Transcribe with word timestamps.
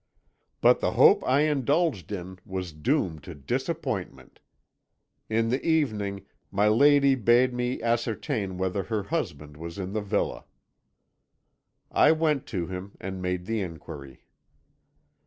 "But 0.61 0.79
the 0.79 0.93
hope 0.93 1.23
I 1.27 1.41
indulged 1.41 2.11
in 2.11 2.39
was 2.43 2.73
doomed 2.73 3.21
to 3.25 3.35
disappointment. 3.35 4.39
In 5.29 5.49
the 5.49 5.63
evening 5.63 6.25
my 6.49 6.67
lady 6.67 7.13
bade 7.13 7.53
me 7.53 7.79
ascertain 7.83 8.57
whether 8.57 8.81
her 8.85 9.03
husband 9.03 9.57
was 9.57 9.77
in 9.77 9.93
the 9.93 10.01
villa. 10.01 10.45
"I 11.91 12.13
went 12.13 12.47
to 12.47 12.65
him, 12.65 12.93
and 12.99 13.21
made 13.21 13.45
the 13.45 13.61
inquiry. 13.61 14.23